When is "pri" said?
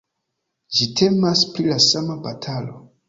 1.53-1.67